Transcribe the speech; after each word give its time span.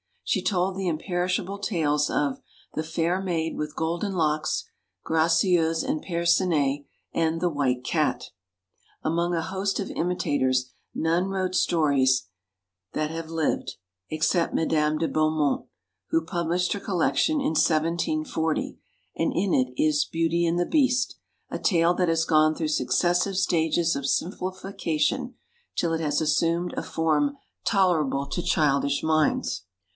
She 0.23 0.41
told 0.41 0.75
the 0.75 0.87
imperish 0.87 1.39
able 1.43 1.59
tales 1.59 2.09
of 2.09 2.39
'The 2.73 2.83
Fair 2.83 3.21
Maid 3.21 3.55
with 3.57 3.75
Golden 3.75 4.13
Locks,' 4.13 4.63
'Gracieuse 5.05 5.83
and 5.83 6.01
Percinet,' 6.01 6.85
and 7.13 7.39
'The 7.39 7.49
White 7.49 7.83
Cat.' 7.83 8.29
Among 9.03 9.35
a 9.35 9.41
host 9.43 9.79
of 9.79 9.91
imitators 9.91 10.71
none 10.95 11.25
wrote 11.27 11.53
stories 11.53 12.29
that 12.93 13.11
have 13.11 13.29
lived, 13.29 13.75
except 14.09 14.55
Madame 14.55 14.97
de 14.97 15.07
Beaumont, 15.07 15.67
who 16.09 16.23
pub 16.25 16.47
lished 16.47 16.73
her 16.73 16.79
collection 16.79 17.35
in 17.39 17.49
1740, 17.49 18.79
and 19.17 19.33
in 19.35 19.53
it 19.53 19.67
is' 19.75 20.05
Beauty 20.11 20.47
and 20.47 20.57
the 20.57 20.65
Beast,' 20.65 21.17
a 21.49 21.59
tale 21.59 21.93
that 21.95 22.09
has 22.09 22.25
gone 22.25 22.55
through 22.55 22.69
suc 22.69 22.87
cessive 22.89 23.35
stages 23.35 23.95
of 23.95 24.07
simplification, 24.07 25.35
till 25.75 25.93
it 25.93 26.01
has 26.01 26.21
assumed 26.21 26.73
a 26.77 26.81
form 26.81 27.35
tolerable 27.65 28.25
to 28.25 28.41
childish 28.41 29.03
minds. 29.03 29.65